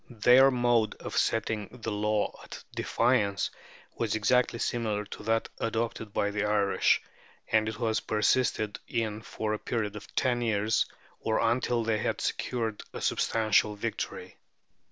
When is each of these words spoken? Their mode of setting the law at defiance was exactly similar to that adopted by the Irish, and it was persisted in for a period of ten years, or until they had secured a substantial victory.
Their 0.23 0.49
mode 0.49 0.95
of 0.95 1.15
setting 1.15 1.67
the 1.71 1.91
law 1.91 2.35
at 2.43 2.63
defiance 2.75 3.51
was 3.93 4.15
exactly 4.15 4.57
similar 4.57 5.05
to 5.05 5.21
that 5.25 5.47
adopted 5.59 6.11
by 6.11 6.31
the 6.31 6.43
Irish, 6.43 7.03
and 7.51 7.69
it 7.69 7.77
was 7.77 7.99
persisted 7.99 8.79
in 8.87 9.21
for 9.21 9.53
a 9.53 9.59
period 9.59 9.95
of 9.95 10.15
ten 10.15 10.41
years, 10.41 10.87
or 11.19 11.39
until 11.39 11.83
they 11.83 11.99
had 11.99 12.19
secured 12.19 12.81
a 12.91 12.99
substantial 12.99 13.75
victory. 13.75 14.37